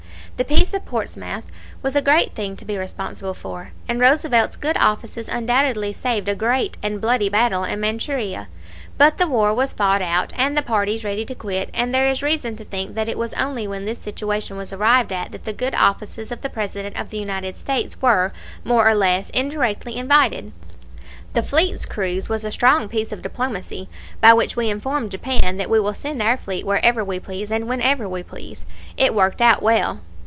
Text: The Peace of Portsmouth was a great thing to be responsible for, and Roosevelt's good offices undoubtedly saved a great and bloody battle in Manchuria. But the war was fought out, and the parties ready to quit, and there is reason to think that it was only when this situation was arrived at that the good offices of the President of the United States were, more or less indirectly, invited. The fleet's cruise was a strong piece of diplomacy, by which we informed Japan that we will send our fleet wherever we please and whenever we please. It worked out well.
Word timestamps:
The 0.37 0.45
Peace 0.55 0.73
of 0.73 0.85
Portsmouth 0.85 1.43
was 1.83 1.95
a 1.95 2.01
great 2.01 2.33
thing 2.33 2.55
to 2.57 2.65
be 2.65 2.75
responsible 2.75 3.35
for, 3.35 3.73
and 3.87 3.99
Roosevelt's 3.99 4.55
good 4.55 4.75
offices 4.75 5.29
undoubtedly 5.29 5.93
saved 5.93 6.27
a 6.27 6.33
great 6.33 6.77
and 6.81 6.99
bloody 6.99 7.29
battle 7.29 7.63
in 7.63 7.79
Manchuria. 7.79 8.47
But 8.97 9.19
the 9.19 9.27
war 9.27 9.53
was 9.53 9.71
fought 9.73 10.01
out, 10.01 10.33
and 10.35 10.57
the 10.57 10.63
parties 10.63 11.03
ready 11.03 11.25
to 11.25 11.35
quit, 11.35 11.69
and 11.75 11.93
there 11.93 12.07
is 12.07 12.23
reason 12.23 12.55
to 12.55 12.63
think 12.63 12.95
that 12.95 13.07
it 13.07 13.19
was 13.19 13.35
only 13.35 13.67
when 13.67 13.85
this 13.85 13.99
situation 13.99 14.57
was 14.57 14.73
arrived 14.73 15.13
at 15.13 15.31
that 15.31 15.43
the 15.43 15.53
good 15.53 15.75
offices 15.75 16.31
of 16.31 16.41
the 16.41 16.49
President 16.49 16.99
of 16.99 17.11
the 17.11 17.19
United 17.19 17.55
States 17.55 18.01
were, 18.01 18.33
more 18.63 18.89
or 18.89 18.95
less 18.95 19.29
indirectly, 19.29 19.95
invited. 19.95 20.53
The 21.33 21.43
fleet's 21.43 21.85
cruise 21.85 22.29
was 22.29 22.43
a 22.43 22.51
strong 22.51 22.89
piece 22.89 23.11
of 23.11 23.21
diplomacy, 23.21 23.87
by 24.21 24.33
which 24.33 24.55
we 24.55 24.71
informed 24.71 25.11
Japan 25.11 25.57
that 25.57 25.69
we 25.69 25.79
will 25.79 25.93
send 25.93 26.19
our 26.23 26.35
fleet 26.35 26.65
wherever 26.65 27.05
we 27.05 27.19
please 27.19 27.51
and 27.51 27.67
whenever 27.67 28.09
we 28.09 28.23
please. 28.23 28.65
It 28.97 29.13
worked 29.13 29.39
out 29.43 29.61
well. 29.61 29.99